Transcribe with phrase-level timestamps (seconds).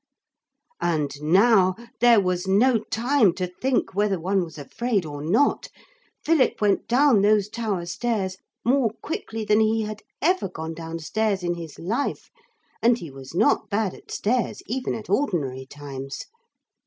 [0.81, 5.67] And now there was no time to think whether one was afraid or not.
[6.25, 11.43] Philip went down those tower stairs more quickly than he had ever gone down stairs
[11.43, 12.31] in his life,
[12.81, 16.25] and he was not bad at stairs even at ordinary times.